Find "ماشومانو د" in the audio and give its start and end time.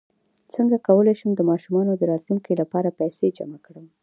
1.49-2.01